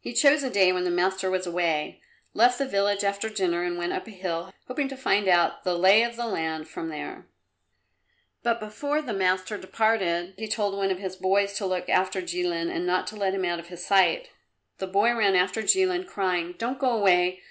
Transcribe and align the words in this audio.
He 0.00 0.14
chose 0.14 0.42
a 0.42 0.48
day 0.48 0.72
when 0.72 0.84
the 0.84 0.90
master 0.90 1.30
was 1.30 1.46
away, 1.46 2.00
left 2.32 2.56
the 2.56 2.64
village 2.64 3.04
after 3.04 3.28
dinner 3.28 3.64
and 3.64 3.76
went 3.76 3.92
up 3.92 4.06
a 4.06 4.10
hill, 4.10 4.50
hoping 4.66 4.88
to 4.88 4.96
find 4.96 5.28
out 5.28 5.62
the 5.62 5.74
lie 5.76 6.00
of 6.00 6.16
the 6.16 6.24
land 6.26 6.68
from 6.68 6.88
there. 6.88 7.26
But 8.42 8.60
before 8.60 9.02
the 9.02 9.12
master 9.12 9.58
departed 9.58 10.32
he 10.38 10.48
told 10.48 10.74
one 10.74 10.90
of 10.90 11.00
his 11.00 11.16
boys 11.16 11.52
to 11.58 11.66
look 11.66 11.90
after 11.90 12.22
Jilin 12.22 12.74
and 12.74 12.86
not 12.86 13.12
let 13.12 13.34
him 13.34 13.44
out 13.44 13.58
of 13.58 13.68
his 13.68 13.84
sight. 13.84 14.30
The 14.78 14.86
boy 14.86 15.14
ran 15.14 15.36
after 15.36 15.60
Jilin, 15.60 16.06
crying, 16.06 16.54
"Don't 16.56 16.78
go 16.78 16.90
away! 16.90 17.40